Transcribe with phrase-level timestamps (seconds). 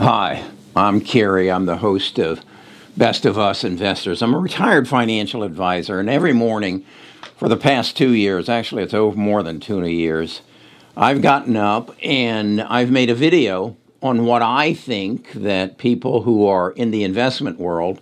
[0.00, 1.50] Hi, I'm Kerry.
[1.50, 2.40] I'm the host of
[2.96, 4.22] Best of Us Investors.
[4.22, 6.86] I'm a retired financial advisor, and every morning
[7.36, 10.40] for the past two years, actually, it's over more than two years,
[10.96, 16.46] I've gotten up and I've made a video on what I think that people who
[16.46, 18.00] are in the investment world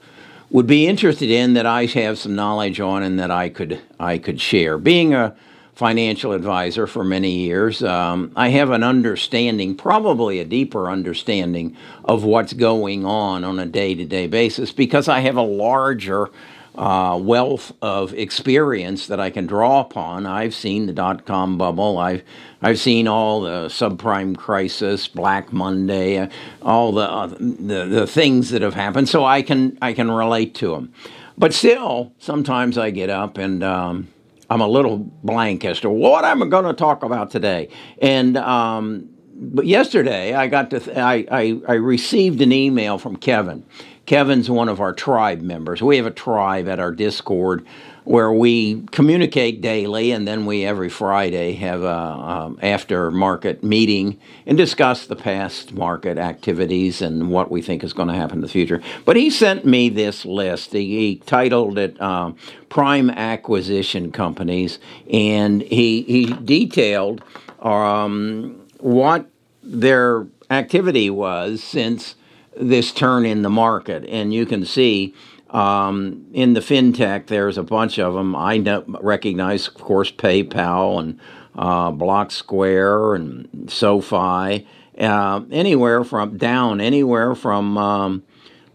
[0.50, 4.18] would be interested in that I have some knowledge on and that I could I
[4.18, 4.78] could share.
[4.78, 5.34] Being a
[5.78, 12.24] financial advisor for many years, um, I have an understanding, probably a deeper understanding of
[12.24, 16.30] what's going on on a day to day basis because I have a larger
[16.74, 20.26] uh, wealth of experience that I can draw upon.
[20.26, 21.96] I've seen the dot com bubble.
[21.96, 22.24] I've
[22.60, 26.28] I've seen all the subprime crisis, Black Monday, uh,
[26.60, 29.08] all the, uh, the the things that have happened.
[29.08, 30.92] So I can I can relate to them.
[31.36, 34.08] But still, sometimes I get up and um,
[34.50, 37.68] I'm a little blank as to what I'm going to talk about today.
[38.00, 43.16] And um, but yesterday I got to th- I, I I received an email from
[43.16, 43.64] Kevin
[44.08, 45.82] Kevin's one of our tribe members.
[45.82, 47.66] We have a tribe at our Discord
[48.08, 54.18] where we communicate daily, and then we every Friday have a um, after market meeting
[54.46, 58.40] and discuss the past market activities and what we think is going to happen in
[58.40, 58.80] the future.
[59.04, 60.72] But he sent me this list.
[60.72, 62.32] He, he titled it uh,
[62.70, 64.78] "Prime Acquisition Companies,"
[65.12, 67.22] and he he detailed
[67.60, 69.26] um, what
[69.62, 72.14] their activity was since
[72.56, 74.06] this turn in the market.
[74.08, 75.14] And you can see
[75.50, 78.36] um, in the fintech, there's a bunch of them.
[78.36, 81.20] I know, recognize, of course, PayPal and
[81.54, 84.66] uh, Block Square and SoFi.
[84.98, 88.24] Uh, anywhere from down, anywhere from um,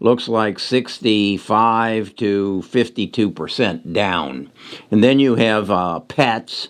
[0.00, 4.50] looks like 65 to 52 percent down.
[4.90, 6.68] And then you have uh, pets.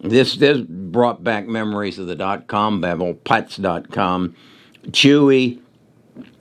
[0.00, 3.14] This this brought back memories of the dot com bubble.
[3.14, 4.34] Pets.com,
[4.88, 5.60] Chewy,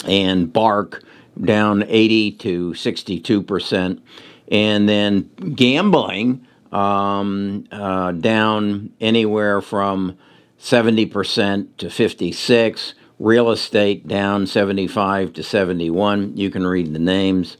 [0.06, 1.04] and Bark
[1.40, 4.04] down 80 to 62 percent,
[4.50, 10.18] and then gambling um, uh, down anywhere from
[10.58, 12.96] 70 percent to 56.
[13.20, 16.38] Real estate down 75 to 71.
[16.38, 17.58] You can read the names.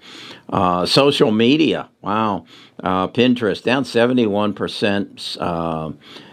[0.50, 2.46] Uh, social media, wow.
[2.84, 5.38] Uh, Pinterest down 71 percent.
[5.40, 5.92] Uh,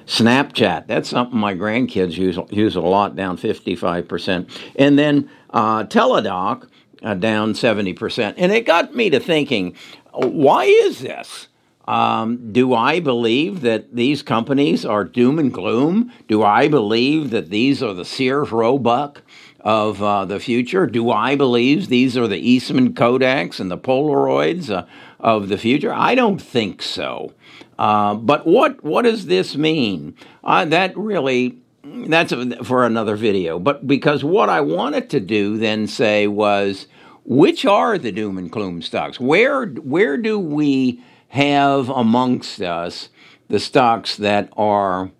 [0.08, 4.50] Snapchat, that's something my grandkids use use a lot, down 55%.
[4.76, 6.66] And then uh, Teladoc,
[7.02, 8.34] uh, down 70%.
[8.36, 9.74] And it got me to thinking,
[10.12, 11.48] why is this?
[11.86, 16.12] Um, do I believe that these companies are doom and gloom?
[16.28, 19.22] Do I believe that these are the Sears Roebuck
[19.60, 20.86] of uh, the future?
[20.86, 24.84] Do I believe these are the Eastman Kodaks and the Polaroids uh,
[25.18, 25.92] of the future?
[25.92, 27.32] I don't think so.
[27.78, 30.14] Uh, but what what does this mean?
[30.44, 32.32] Uh, that really that's
[32.66, 33.58] for another video.
[33.58, 36.86] But because what I wanted to do then say was,
[37.24, 39.20] which are the doom and gloom stocks?
[39.20, 43.10] Where where do we have amongst us
[43.48, 45.10] the stocks that are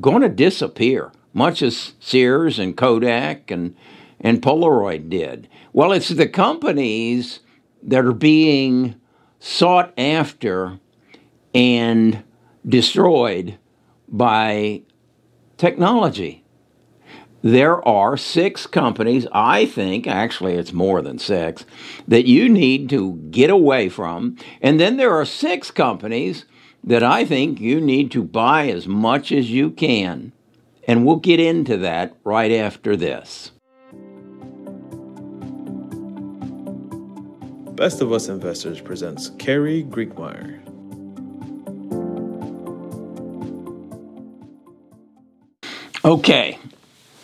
[0.00, 3.76] going to disappear, much as Sears and Kodak and
[4.20, 5.48] and Polaroid did?
[5.72, 7.40] Well, it's the companies
[7.82, 8.96] that are being
[9.38, 10.80] sought after
[11.54, 12.24] and
[12.66, 13.58] destroyed
[14.08, 14.82] by
[15.58, 16.44] technology.
[17.42, 21.64] There are six companies, I think, actually it's more than six,
[22.08, 24.36] that you need to get away from.
[24.60, 26.46] And then there are six companies
[26.82, 30.32] that I think you need to buy as much as you can.
[30.88, 33.52] And we'll get into that right after this.
[37.76, 40.67] Best of Us Investors presents Kerry Griegmeyer.
[46.08, 46.58] Okay,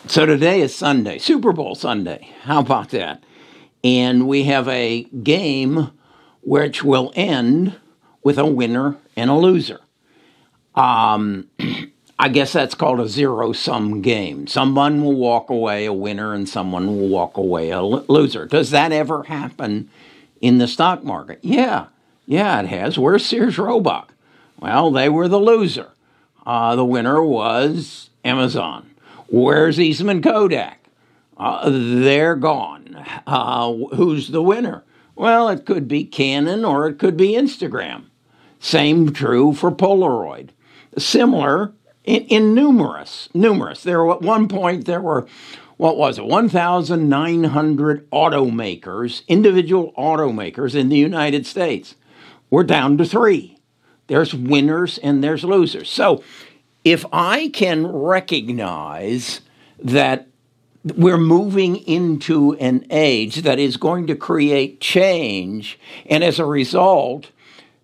[0.05, 2.29] so today is Sunday, Super Bowl Sunday.
[2.43, 3.23] How about that?
[3.83, 5.89] And we have a game
[6.43, 7.79] which will end
[8.21, 9.79] with a winner and a loser.
[10.75, 11.49] Um,
[12.19, 14.45] I guess that's called a zero sum game.
[14.45, 18.45] Someone will walk away a winner and someone will walk away a loser.
[18.45, 19.89] Does that ever happen
[20.41, 21.39] in the stock market?
[21.41, 21.87] Yeah,
[22.27, 22.99] yeah, it has.
[22.99, 24.13] Where's Sears Roebuck?
[24.59, 25.89] Well, they were the loser.
[26.45, 28.89] Uh, the winner was Amazon.
[29.27, 30.79] Where's Eastman Kodak?
[31.37, 33.05] Uh, they're gone.
[33.27, 34.83] Uh, who's the winner?
[35.15, 38.05] Well, it could be Canon or it could be Instagram.
[38.59, 40.49] Same true for Polaroid.
[40.97, 41.73] Similar
[42.03, 43.83] in, in numerous, numerous.
[43.83, 45.27] There were, at one point there were,
[45.77, 51.95] what was it, 1,900 automakers, individual automakers in the United States.
[52.49, 53.59] We're down to three.
[54.07, 55.89] There's winners and there's losers.
[55.89, 56.23] So
[56.85, 59.41] if I can recognize
[59.79, 60.27] that
[60.95, 65.79] we're moving into an age that is going to create change.
[66.05, 67.31] And as a result,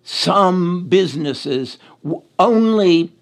[0.04, 1.78] some businesses
[2.38, 3.12] only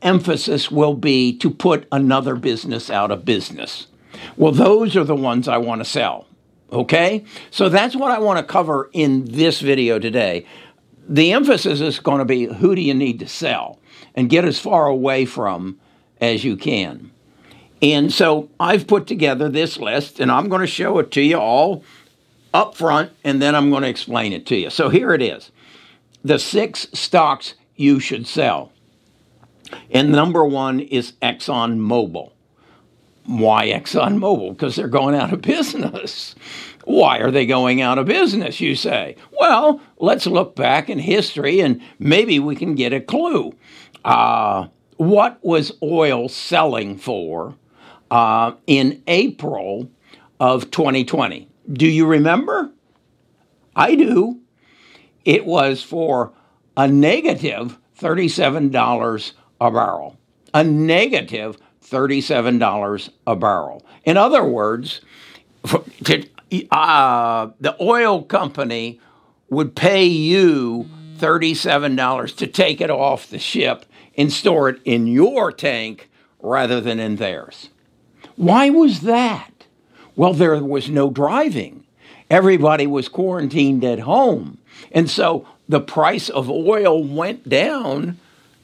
[0.00, 3.88] emphasis will be to put another business out of business.
[4.36, 6.26] Well, those are the ones I want to sell.
[6.72, 7.24] Okay?
[7.50, 10.46] So that's what I want to cover in this video today.
[11.08, 13.78] The emphasis is going to be who do you need to sell
[14.16, 15.78] and get as far away from
[16.20, 17.10] as you can.
[17.82, 21.36] And so I've put together this list and I'm going to show it to you
[21.36, 21.84] all
[22.54, 24.70] up front and then I'm going to explain it to you.
[24.70, 25.50] So here it is
[26.24, 28.72] the six stocks you should sell.
[29.90, 32.32] And number one is Exxon Mobil.
[33.26, 34.50] Why Exxon Mobil?
[34.50, 36.34] Because they're going out of business.
[36.84, 39.16] Why are they going out of business, you say?
[39.38, 43.54] Well, let's look back in history and maybe we can get a clue.
[44.06, 44.68] Uh,
[44.98, 47.56] what was oil selling for
[48.10, 49.90] uh, in April
[50.38, 51.48] of 2020?
[51.72, 52.70] Do you remember?
[53.74, 54.40] I do.
[55.24, 56.32] It was for
[56.76, 60.16] a negative $37 a barrel.
[60.54, 63.84] A negative $37 a barrel.
[64.04, 65.00] In other words,
[66.04, 66.24] to,
[66.70, 69.00] uh, the oil company
[69.50, 70.88] would pay you
[71.18, 73.84] $37 to take it off the ship
[74.16, 76.08] and store it in your tank
[76.40, 77.70] rather than in theirs.
[78.36, 79.66] Why was that?
[80.14, 81.84] Well, there was no driving.
[82.30, 84.58] Everybody was quarantined at home.
[84.92, 88.18] And so the price of oil went down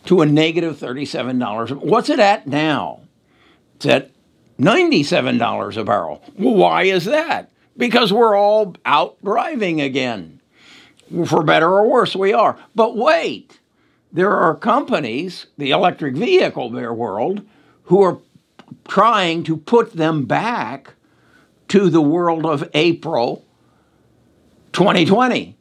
[0.07, 1.71] to a negative $37.
[1.77, 3.01] What's it at now?
[3.77, 4.11] It's at
[4.59, 6.23] $97 a barrel.
[6.37, 7.51] Well, why is that?
[7.77, 10.41] Because we're all out driving again.
[11.27, 12.59] For better or worse, we are.
[12.75, 13.59] But wait,
[14.13, 17.47] there are companies, the electric vehicle their world,
[17.85, 18.19] who are
[18.87, 20.95] trying to put them back
[21.69, 23.45] to the world of April
[24.73, 25.57] 2020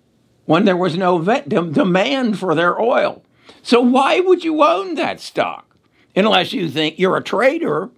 [0.45, 3.23] when there was no demand for their oil.
[3.63, 5.77] So why would you own that stock
[6.15, 7.89] unless you think you're a trader?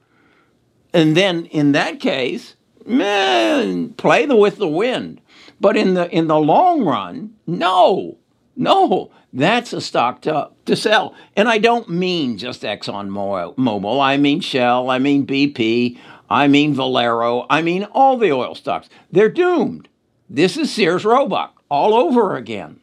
[0.94, 5.22] And then in that case, man, play the, with the wind.
[5.60, 8.18] But in the in the long run, no,
[8.56, 11.16] no, that's a stock to, to sell.
[11.36, 14.02] And I don't mean just Exxon Mobil.
[14.02, 14.90] I mean Shell.
[14.90, 15.98] I mean BP.
[16.30, 17.46] I mean Valero.
[17.50, 18.90] I mean all the oil stocks.
[19.12, 19.90] They're doomed.
[20.30, 22.80] This is Sears Roebuck all over again.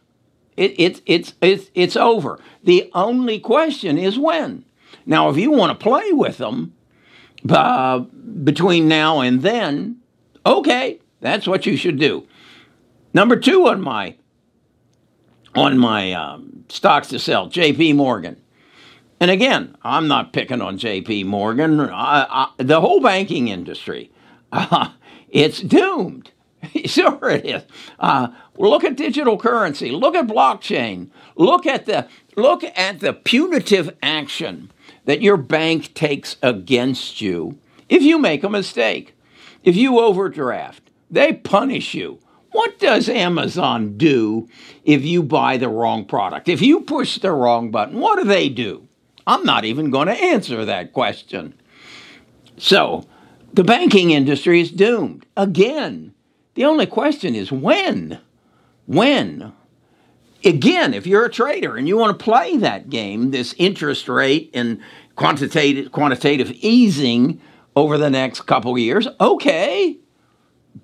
[0.56, 2.40] It, it, it's, it's, it's over.
[2.64, 4.64] The only question is when.
[5.06, 6.75] Now, if you want to play with them
[7.49, 10.00] uh, between now and then,
[10.44, 12.26] okay, that's what you should do.
[13.14, 14.16] Number two on my
[15.55, 17.94] on my um, stocks to sell, J.P.
[17.94, 18.41] Morgan.
[19.19, 21.25] And again, I'm not picking on J.P.
[21.25, 21.81] Morgan.
[21.81, 24.11] I, I, the whole banking industry,
[24.52, 24.91] uh,
[25.29, 26.32] it's doomed.
[26.85, 27.62] sure it is.
[27.99, 29.91] Uh, look at digital currency.
[29.91, 31.11] Look at blockchain.
[31.37, 34.70] Look at the look at the punitive action
[35.06, 37.58] that your bank takes against you
[37.88, 39.17] if you make a mistake.
[39.62, 42.19] If you overdraft, they punish you.
[42.52, 44.49] What does Amazon do
[44.85, 46.49] if you buy the wrong product?
[46.49, 48.88] If you push the wrong button, what do they do?
[49.26, 51.55] I'm not even going to answer that question.
[52.56, 53.06] So,
[53.52, 55.26] the banking industry is doomed.
[55.37, 56.14] Again,
[56.55, 58.19] the only question is when?
[58.87, 59.52] When?
[60.45, 64.50] Again, if you're a trader and you want to play that game, this interest rate
[64.54, 64.80] and
[65.14, 67.40] quantitative, quantitative easing
[67.76, 69.99] over the next couple years, okay,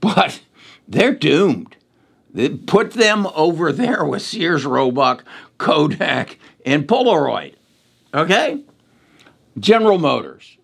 [0.00, 0.40] but
[0.88, 1.76] they're doomed.
[2.66, 5.24] Put them over there with Sears Roebuck,
[5.58, 7.54] Kodak, and Polaroid.
[8.12, 8.62] Okay?
[9.58, 10.58] General Motors.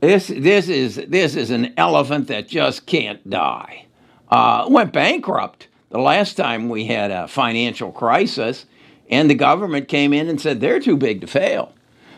[0.00, 3.86] This, this, is, this is an elephant that just can't die.
[4.30, 8.66] Uh, went bankrupt the last time we had a financial crisis,
[9.10, 11.74] and the government came in and said they're too big to fail.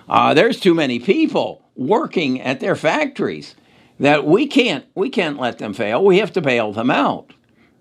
[0.09, 3.55] Uh, there's too many people working at their factories
[4.03, 6.05] that we can't we can't let them fail.
[6.05, 7.35] We have to bail them out.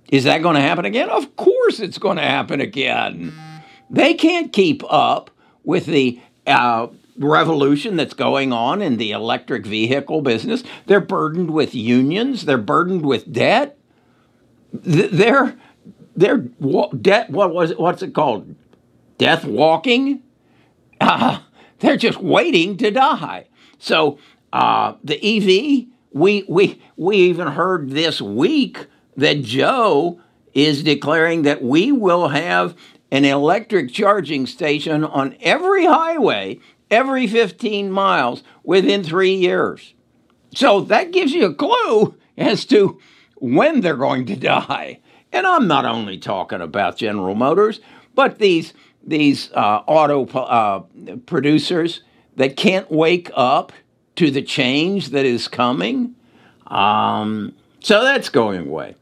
[0.10, 1.10] Is that going to happen again?
[1.10, 3.34] Of course, it's going to happen again.
[3.90, 5.32] They can't keep up
[5.64, 6.88] with the uh,
[7.18, 10.64] revolution that's going on in the electric vehicle business.
[10.86, 13.80] They're burdened with unions, they're burdened with debt.
[14.72, 15.58] They're
[16.16, 18.56] they're debt what was it, what's it called?
[19.18, 20.22] Death walking?
[21.00, 21.40] Uh,
[21.80, 23.48] they're just waiting to die.
[23.80, 24.20] So
[24.54, 28.88] uh, the EV, we we we even heard this week
[29.18, 30.20] that Joe
[30.54, 32.76] is declaring that we will have
[33.12, 39.94] an electric charging station on every highway every 15 miles within three years.
[40.54, 43.00] so that gives you a clue as to
[43.36, 45.00] when they're going to die.
[45.32, 47.80] And I'm not only talking about General Motors,
[48.14, 50.84] but these these uh, auto uh,
[51.26, 52.02] producers
[52.36, 53.72] that can't wake up
[54.22, 56.14] to the change that is coming.
[56.68, 58.96] Um, so that's going away.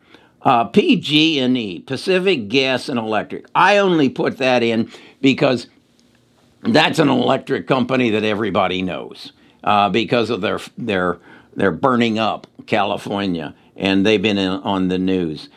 [0.44, 3.46] Uh, PG&E, Pacific Gas and Electric.
[3.54, 5.68] I only put that in because
[6.62, 9.34] that's an electric company that everybody knows
[9.66, 11.20] uh, because of their their
[11.54, 15.50] they're burning up California and they've been in, on the news.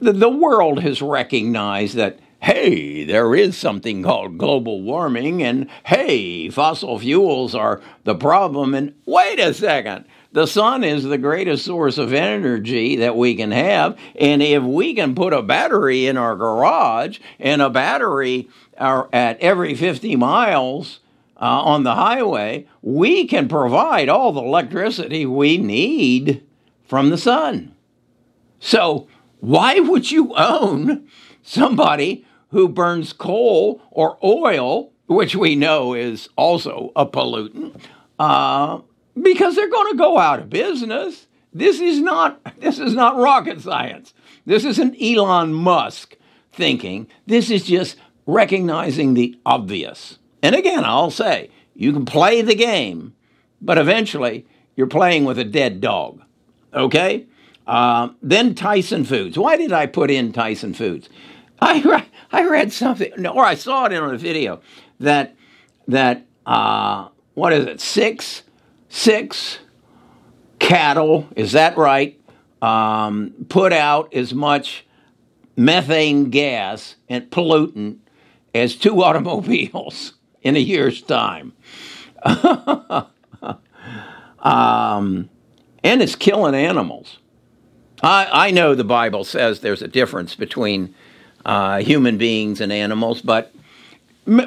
[0.00, 6.48] The, the world has recognized that hey, there is something called global warming, and hey,
[6.48, 8.74] fossil fuels are the problem.
[8.74, 13.50] And wait a second, the sun is the greatest source of energy that we can
[13.50, 13.98] have.
[14.18, 19.74] And if we can put a battery in our garage and a battery at every
[19.74, 21.00] 50 miles,
[21.40, 26.44] uh, on the highway, we can provide all the electricity we need
[26.84, 27.74] from the sun.
[28.58, 31.08] So, why would you own
[31.42, 37.80] somebody who burns coal or oil, which we know is also a pollutant?
[38.18, 38.80] Uh,
[39.20, 41.26] because they're going to go out of business.
[41.52, 44.14] This is not this is not rocket science.
[44.46, 46.16] This isn't Elon Musk
[46.52, 47.08] thinking.
[47.26, 50.18] This is just recognizing the obvious.
[50.42, 53.14] And again, I'll say, you can play the game,
[53.60, 56.22] but eventually you're playing with a dead dog.
[56.72, 57.26] Okay?
[57.66, 59.36] Uh, then Tyson Foods.
[59.36, 61.08] Why did I put in Tyson Foods?
[61.62, 64.60] I read, I read something, or I saw it in a video
[64.98, 65.36] that
[65.88, 67.80] that uh, what is it?
[67.80, 68.42] Six
[68.88, 69.58] six
[70.58, 71.28] cattle.
[71.36, 72.18] Is that right?
[72.62, 74.86] Um, put out as much
[75.56, 77.98] methane gas and pollutant
[78.54, 81.52] as two automobiles in a year's time.
[82.24, 83.08] um,
[85.82, 87.18] and it's killing animals.
[88.02, 90.94] I, I know the Bible says there's a difference between
[91.44, 93.52] uh, human beings and animals, but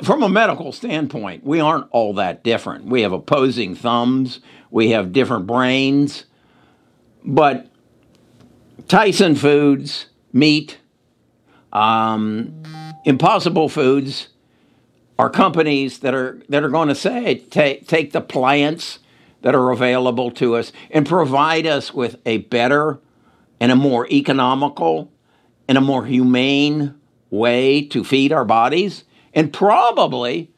[0.03, 2.85] from a medical standpoint, we aren't all that different.
[2.85, 4.39] We have opposing thumbs,
[4.71, 6.25] we have different brains,
[7.23, 7.69] but
[8.87, 10.77] Tyson Foods, meat,
[11.71, 12.63] um,
[13.05, 14.29] Impossible Foods,
[15.19, 18.99] are companies that are that are going to say take take the plants
[19.41, 22.99] that are available to us and provide us with a better
[23.59, 25.12] and a more economical
[25.67, 26.95] and a more humane
[27.29, 29.03] way to feed our bodies
[29.33, 30.51] and probably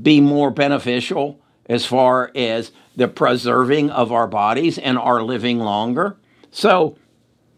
[0.00, 6.16] be more beneficial as far as the preserving of our bodies and our living longer.
[6.50, 6.96] So,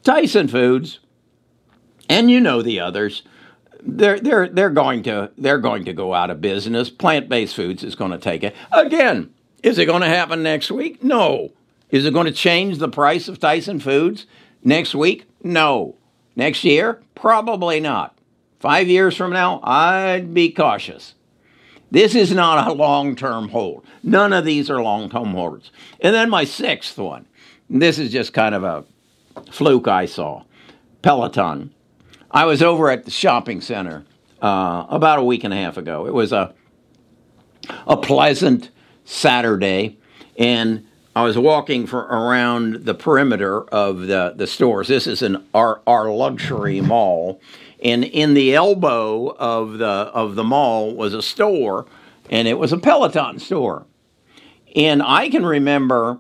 [0.03, 1.01] Tyson Foods,
[2.09, 3.23] and you know the others,
[3.81, 6.91] they're they're they're going to they're going to go out of business.
[6.91, 9.33] Plant based foods is going to take it again.
[9.63, 11.03] Is it going to happen next week?
[11.03, 11.53] No.
[11.91, 14.27] Is it going to change the price of Tyson Foods
[14.63, 15.27] next week?
[15.43, 15.97] No.
[16.37, 17.03] Next year?
[17.15, 18.19] Probably not.
[18.61, 21.15] Five years from now, I'd be cautious.
[21.91, 23.85] This is not a long term hold.
[24.03, 25.71] None of these are long term holds.
[26.01, 27.27] And then my sixth one.
[27.71, 28.85] This is just kind of a
[29.51, 30.45] fluke I saw
[31.03, 31.73] Peloton.
[32.31, 34.05] I was over at the shopping center
[34.43, 36.07] uh, about a week and a half ago.
[36.07, 36.55] It was a
[37.87, 38.71] a pleasant
[39.05, 39.99] Saturday,
[40.39, 40.87] and
[41.17, 44.89] I was walking for around the perimeter of the, the stores.
[44.89, 47.41] This is an our, our luxury mall,
[47.83, 51.87] and in the elbow of the of the mall was a store,
[52.31, 53.87] and it was a Peloton store.
[54.75, 56.19] And I can remember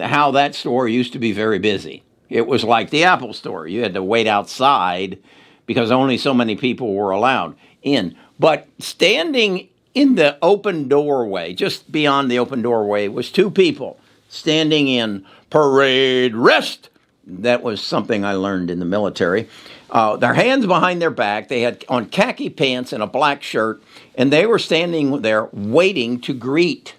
[0.00, 2.02] how that store used to be very busy.
[2.30, 3.66] It was like the Apple store.
[3.68, 5.18] You had to wait outside
[5.66, 8.16] because only so many people were allowed in.
[8.38, 13.98] But standing in the open doorway, just beyond the open doorway, was two people
[14.36, 16.90] standing in parade rest.
[17.26, 19.48] That was something I learned in the military.
[19.90, 23.82] Uh, their hands behind their back, they had on khaki pants and a black shirt,
[24.14, 26.94] and they were standing there waiting to greet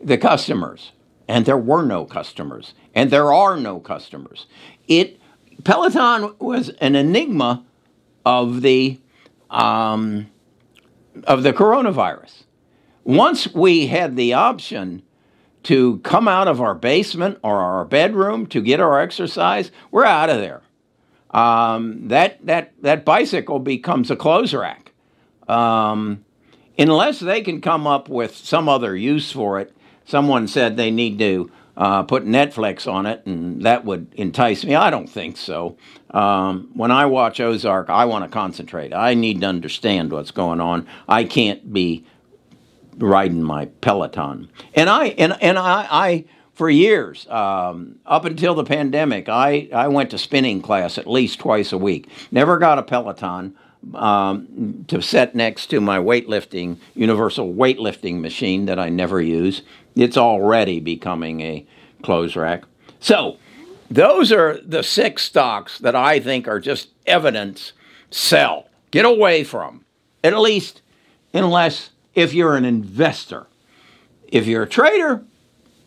[0.00, 0.92] the customers.
[1.26, 4.46] And there were no customers, and there are no customers.
[4.86, 5.20] It
[5.64, 7.64] Peloton was an enigma
[8.24, 8.98] of the
[9.50, 10.30] um,
[11.24, 12.44] of the coronavirus.
[13.04, 15.02] Once we had the option
[15.68, 20.30] to come out of our basement or our bedroom to get our exercise, we're out
[20.30, 20.62] of there.
[21.30, 24.92] Um, that that that bicycle becomes a clothes rack,
[25.46, 26.24] um,
[26.78, 29.76] unless they can come up with some other use for it.
[30.06, 34.74] Someone said they need to uh, put Netflix on it, and that would entice me.
[34.74, 35.76] I don't think so.
[36.12, 38.94] Um, when I watch Ozark, I want to concentrate.
[38.94, 40.86] I need to understand what's going on.
[41.06, 42.06] I can't be
[42.98, 44.50] riding my Peloton.
[44.74, 46.24] And I and and I, I
[46.58, 51.38] for years, um, up until the pandemic, I, I went to spinning class at least
[51.38, 52.08] twice a week.
[52.32, 53.54] Never got a Peloton
[53.94, 59.62] um, to set next to my weightlifting, universal weightlifting machine that I never use.
[59.94, 61.64] It's already becoming a
[62.02, 62.64] clothes rack.
[62.98, 63.36] So,
[63.88, 67.72] those are the six stocks that I think are just evidence
[68.10, 68.68] sell.
[68.90, 69.84] Get away from.
[70.24, 70.82] At least,
[71.32, 73.46] unless if you're an investor.
[74.26, 75.24] If you're a trader,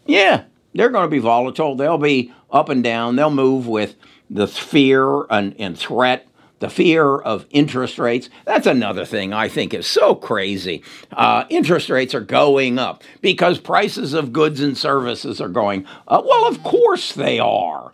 [0.05, 1.75] yeah, they're going to be volatile.
[1.75, 3.17] They'll be up and down.
[3.17, 3.95] They'll move with
[4.29, 6.25] the fear and, and threat,
[6.59, 8.29] the fear of interest rates.
[8.45, 10.83] That's another thing I think is so crazy.
[11.11, 16.25] Uh, interest rates are going up because prices of goods and services are going up.
[16.25, 17.91] Well, of course they are.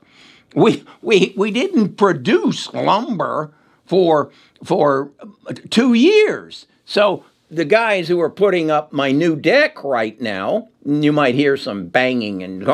[0.54, 3.52] We, we, we didn't produce lumber
[3.86, 4.32] for,
[4.64, 5.12] for
[5.72, 6.68] two years.
[6.86, 11.56] So the guys who are putting up my new deck right now, you might hear
[11.56, 12.68] some banging and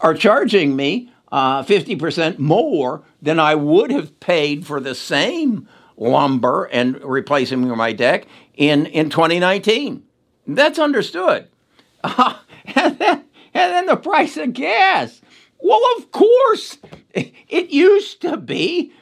[0.00, 6.64] are charging me uh, 50% more than I would have paid for the same lumber
[6.64, 10.02] and replacing my deck in, in 2019.
[10.46, 11.48] That's understood.
[12.02, 12.38] Uh,
[12.74, 15.20] and, then, and then the price of gas.
[15.58, 16.78] Well, of course,
[17.14, 18.92] it used to be.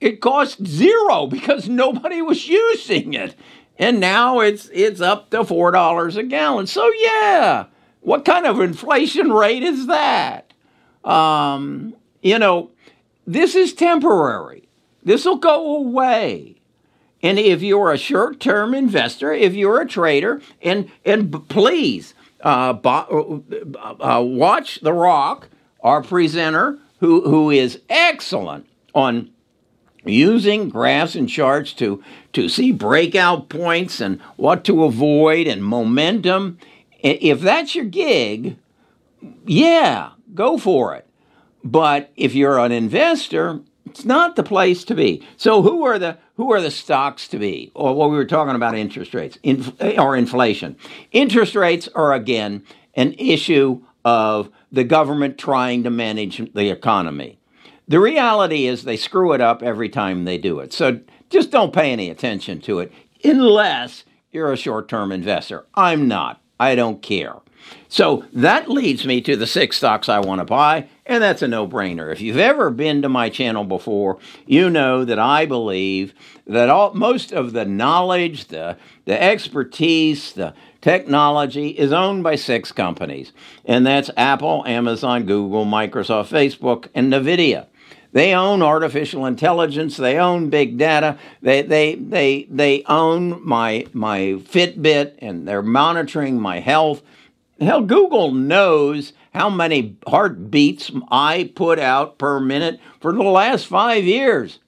[0.00, 3.34] It cost zero because nobody was using it
[3.80, 6.68] and now it's it's up to four dollars a gallon.
[6.68, 7.64] So yeah,
[8.02, 10.52] what kind of inflation rate is that?
[11.02, 12.70] Um, you know,
[13.26, 14.68] this is temporary.
[15.02, 16.56] This will go away.
[17.22, 23.30] And if you're a short-term investor, if you're a trader, and and please uh, uh,
[23.98, 25.48] uh, watch The Rock,
[25.82, 29.30] our presenter, who who is excellent on
[30.04, 32.02] using graphs and charts to,
[32.32, 36.58] to see breakout points and what to avoid and momentum.
[37.00, 38.56] If that's your gig,
[39.46, 41.06] yeah, go for it.
[41.62, 45.26] But if you're an investor, it's not the place to be.
[45.36, 47.70] So who are the who are the stocks to be?
[47.74, 49.38] Or what we were talking about interest rates
[49.98, 50.76] or inflation.
[51.12, 57.39] Interest rates are again an issue of the government trying to manage the economy.
[57.90, 60.72] The reality is they screw it up every time they do it.
[60.72, 62.92] So just don't pay any attention to it
[63.24, 65.66] unless you're a short term investor.
[65.74, 66.40] I'm not.
[66.60, 67.34] I don't care.
[67.88, 71.48] So that leads me to the six stocks I want to buy, and that's a
[71.48, 72.12] no brainer.
[72.12, 76.14] If you've ever been to my channel before, you know that I believe
[76.46, 82.70] that all, most of the knowledge, the, the expertise, the technology is owned by six
[82.70, 83.32] companies,
[83.64, 87.66] and that's Apple, Amazon, Google, Microsoft, Facebook, and NVIDIA.
[88.12, 89.96] They own artificial intelligence.
[89.96, 91.18] They own big data.
[91.42, 97.02] They they they they own my my Fitbit and they're monitoring my health.
[97.60, 104.04] Hell, Google knows how many heartbeats I put out per minute for the last five
[104.04, 104.58] years.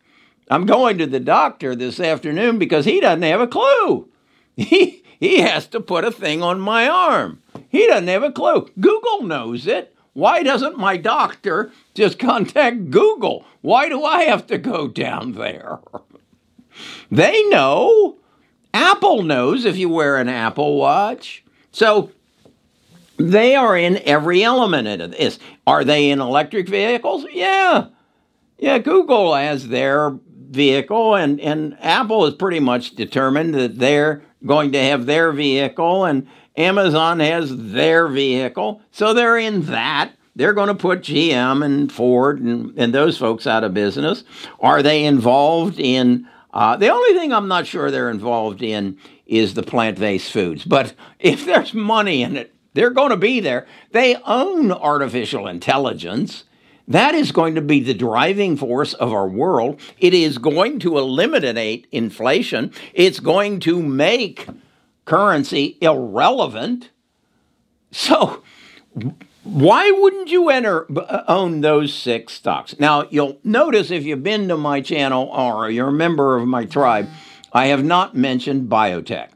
[0.51, 4.09] I'm going to the doctor this afternoon because he doesn't have a clue.
[4.55, 7.41] He he has to put a thing on my arm.
[7.71, 8.69] He doesn't have a clue.
[8.79, 9.95] Google knows it.
[10.13, 13.45] Why doesn't my doctor just contact Google?
[13.61, 15.79] Why do I have to go down there?
[17.11, 18.19] they know.
[18.75, 21.45] Apple knows if you wear an Apple Watch.
[21.73, 22.11] So
[23.19, 25.39] they are in every element of this.
[25.67, 27.27] Are they in electric vehicles?
[27.33, 27.87] Yeah.
[28.59, 30.17] Yeah, Google has their
[30.51, 36.05] vehicle, and, and Apple is pretty much determined that they're going to have their vehicle,
[36.05, 40.13] and Amazon has their vehicle, so they're in that.
[40.35, 44.25] They're going to put GM and Ford and, and those folks out of business.
[44.61, 46.27] Are they involved in?
[46.53, 50.64] Uh, the only thing I'm not sure they're involved in is the plant based foods.
[50.64, 53.66] But if there's money in it, they're going to be there.
[53.90, 56.45] They own artificial intelligence.
[56.88, 59.81] That is going to be the driving force of our world.
[59.99, 62.73] It is going to eliminate inflation.
[62.92, 64.47] It's going to make
[65.05, 66.90] currency irrelevant.
[67.90, 68.42] So,
[69.45, 72.79] why wouldn't you enter uh, own those six stocks?
[72.79, 76.65] Now, you'll notice if you've been to my channel or you're a member of my
[76.65, 77.09] tribe,
[77.53, 79.31] I have not mentioned biotech.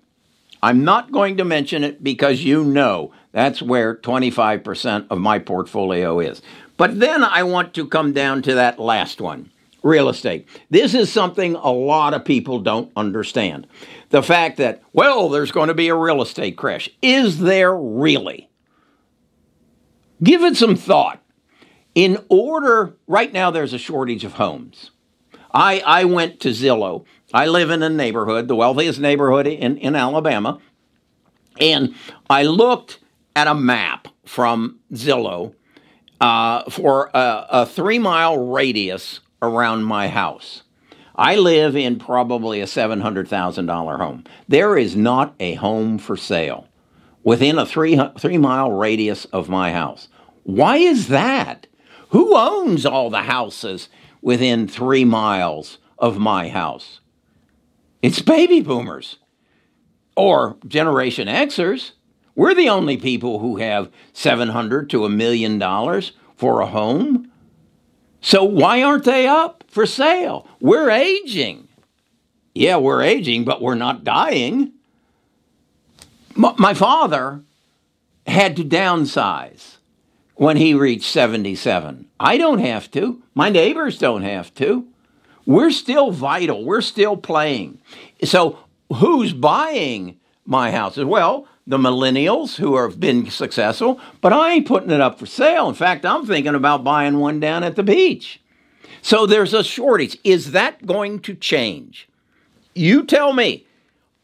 [0.63, 6.21] I'm not going to mention it because you know that's where 25% of my portfolio
[6.21, 6.41] is.
[6.77, 9.51] But then I want to come down to that last one
[9.83, 10.49] real estate.
[10.71, 13.67] This is something a lot of people don't understand
[14.11, 16.89] the fact that, well, there's going to be a real estate crash.
[17.03, 18.46] Is there really?
[20.23, 21.23] Give it some thought.
[21.95, 24.91] In order, right now there's a shortage of homes.
[25.53, 27.05] I, I went to Zillow.
[27.33, 30.61] I live in a neighborhood, the wealthiest neighborhood in, in Alabama,
[31.59, 31.95] and
[32.29, 32.99] I looked
[33.35, 35.55] at a map from Zillow
[36.21, 40.63] uh, for a, a three mile radius around my house.
[41.15, 44.25] I live in probably a $700,000 home.
[44.49, 46.69] There is not a home for sale
[47.27, 50.07] within a three, three mile radius of my house.
[50.45, 51.67] Why is that?
[52.11, 53.89] Who owns all the houses
[54.23, 57.01] within three miles of my house?
[58.01, 59.19] It's baby boomers
[60.15, 61.93] or Generation Xers.
[62.37, 67.33] We're the only people who have 700 to a million dollars for a home.
[68.21, 70.47] So why aren't they up for sale?
[70.61, 71.67] We're aging.
[72.55, 74.75] Yeah, we're aging, but we're not dying.
[76.37, 77.43] My father
[78.27, 79.77] had to downsize
[80.35, 82.07] when he reached 77.
[82.21, 83.23] I don't have to.
[83.35, 84.87] My neighbors don't have to.
[85.47, 86.65] We're still vital.
[86.65, 87.79] We're still playing.
[88.25, 88.59] So
[88.93, 91.05] who's buying my houses?
[91.05, 95.69] Well, the millennials who have been successful, but I ain't putting it up for sale.
[95.69, 98.41] In fact, I'm thinking about buying one down at the beach.
[99.03, 100.19] So there's a shortage.
[100.25, 102.09] Is that going to change?
[102.75, 103.66] You tell me.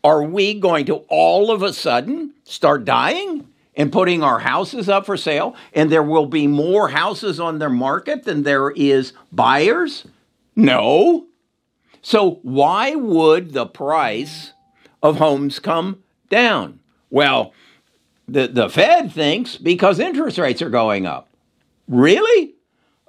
[0.04, 5.06] Are we going to all of a sudden start dying and putting our houses up
[5.06, 10.06] for sale and there will be more houses on their market than there is buyers?
[10.56, 11.26] No.
[12.02, 14.52] So why would the price
[15.02, 16.80] of homes come down?
[17.10, 17.52] Well,
[18.26, 21.28] the, the Fed thinks because interest rates are going up.
[21.86, 22.54] Really?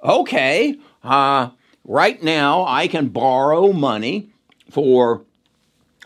[0.02, 0.78] Okay.
[1.02, 1.50] Uh,
[1.84, 4.30] right now, I can borrow money
[4.70, 5.24] for,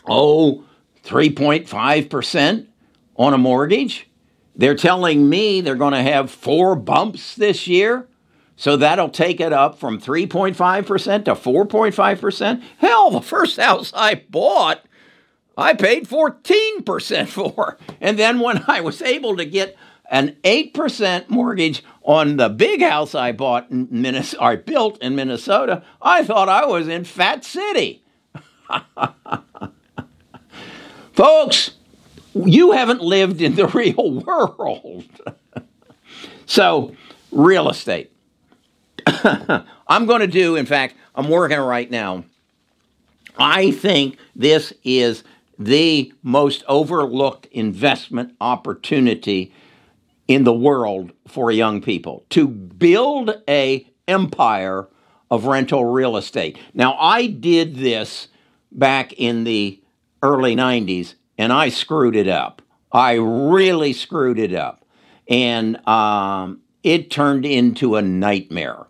[0.07, 0.63] oh,
[1.09, 2.67] 3.5%
[3.15, 4.07] on a mortgage.
[4.55, 8.07] They're telling me they're going to have four bumps this year.
[8.55, 12.63] So that'll take it up from 3.5% to 4.5%.
[12.77, 14.85] Hell, the first house I bought
[15.59, 17.77] I paid 14% for.
[17.99, 19.75] And then when I was able to get
[20.09, 26.23] an 8% mortgage on the big house I bought in Minnesota, built in Minnesota, I
[26.23, 28.03] thought I was in Fat City.
[31.19, 31.71] Folks,
[32.33, 35.03] you haven't lived in the real world.
[36.45, 36.95] so,
[37.29, 38.13] real estate.
[39.05, 42.23] I'm going to do, in fact, I'm working right now.
[43.37, 45.25] I think this is
[45.57, 49.53] the most overlooked investment opportunity
[50.29, 54.87] in the world for young people to build a empire
[55.29, 56.57] of rental real estate.
[56.73, 58.29] Now I did this
[58.71, 59.81] back in the
[60.21, 62.61] early 90s and I screwed it up.
[62.91, 64.85] I really screwed it up.
[65.27, 68.87] And um, it turned into a nightmare.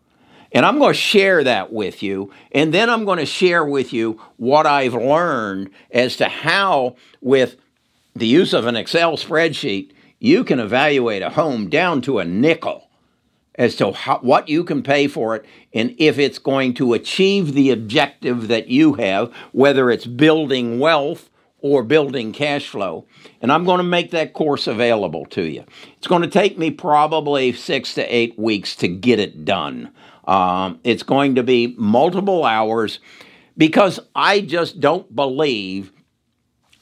[0.52, 2.32] And I'm going to share that with you.
[2.52, 7.58] And then I'm going to share with you what I've learned as to how, with
[8.16, 12.89] the use of an Excel spreadsheet, you can evaluate a home down to a nickel
[13.60, 17.54] as to how, what you can pay for it and if it's going to achieve
[17.54, 23.06] the objective that you have, whether it's building wealth or building cash flow.
[23.42, 25.66] And I'm going to make that course available to you.
[25.98, 29.92] It's going to take me probably six to eight weeks to get it done.
[30.26, 33.00] Um, it's going to be multiple hours
[33.58, 35.92] because I just don't believe.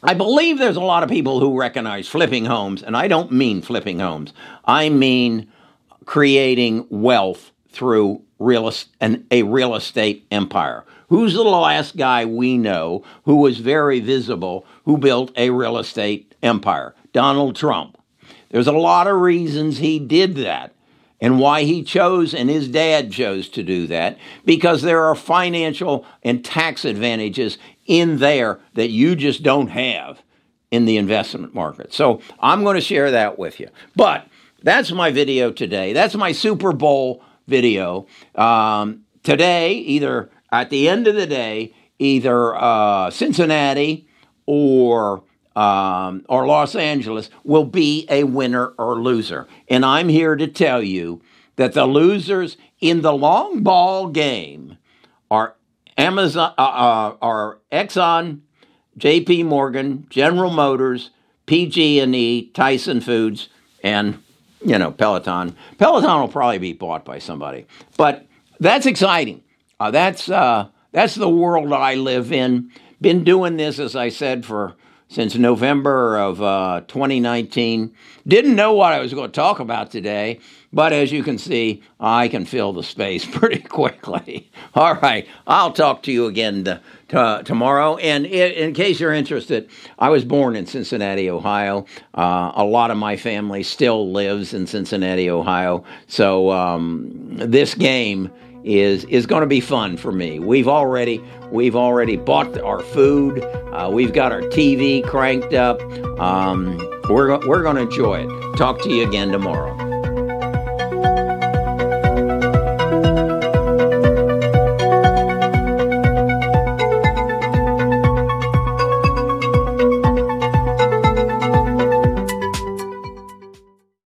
[0.03, 3.63] I believe there's a lot of people who recognize flipping homes, and I don't mean
[3.63, 4.31] flipping homes.
[4.63, 5.51] I mean
[6.07, 10.83] creating wealth through real an, a real estate empire.
[11.09, 16.33] Who's the last guy we know who was very visible who built a real estate
[16.41, 16.95] empire?
[17.13, 17.97] Donald Trump.
[18.49, 20.73] There's a lot of reasons he did that
[21.19, 26.05] and why he chose and his dad chose to do that because there are financial
[26.23, 30.21] and tax advantages in there that you just don't have
[30.71, 31.93] in the investment market.
[31.93, 33.67] So I'm going to share that with you.
[33.95, 34.27] But
[34.63, 35.93] that's my video today.
[35.93, 38.07] That's my Super Bowl video.
[38.35, 44.07] Um, today, either at the end of the day, either uh, Cincinnati
[44.45, 45.23] or
[45.55, 49.47] um, or Los Angeles will be a winner or loser.
[49.67, 51.21] And I'm here to tell you
[51.55, 54.77] that the losers in the long ball game
[55.31, 55.55] are
[55.97, 58.41] Amazon, uh, uh, are Exxon,
[58.97, 59.43] J.P.
[59.43, 61.09] Morgan, General Motors,
[61.47, 63.49] PG&E, Tyson Foods,
[63.83, 64.21] and
[64.61, 65.55] you know Peloton.
[65.77, 67.65] Peloton will probably be bought by somebody,
[67.97, 68.25] but
[68.59, 69.43] that's exciting.
[69.79, 72.71] Uh, that's uh, that's the world I live in.
[72.99, 74.75] Been doing this, as I said, for
[75.09, 77.93] since November of uh, 2019.
[78.27, 80.39] Didn't know what I was going to talk about today,
[80.73, 84.51] but as you can see, I can fill the space pretty quickly.
[84.75, 86.63] All right, I'll talk to you again
[87.09, 87.97] to, tomorrow.
[87.97, 91.85] And in, in, case you're interested, I was born in Cincinnati, Ohio.
[92.13, 95.83] Uh, a lot of my family still lives in Cincinnati, Ohio.
[96.07, 98.31] So um, this game
[98.63, 100.39] is is going to be fun for me.
[100.39, 103.41] We've already we've already bought our food.
[103.71, 105.81] Uh, we've got our TV cranked up.
[106.19, 106.77] Um,
[107.09, 108.57] we're we're going to enjoy it.
[108.57, 109.86] Talk to you again tomorrow.